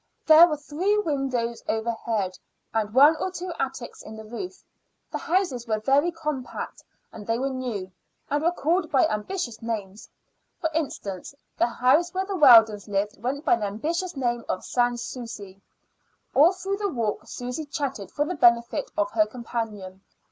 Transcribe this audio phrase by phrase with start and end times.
[0.25, 2.39] There were three windows overhead,
[2.73, 4.63] and one or two attics in the roof.
[5.11, 6.81] The houses were very compact;
[7.13, 7.91] they were new,
[8.27, 10.09] and were called by ambitious names.
[10.59, 15.03] For instance, the house where the Weldons lived went by the ambitious name of Sans
[15.03, 15.61] Souci.
[16.33, 20.01] All through the walk Susy chatted for the benefit of her companion.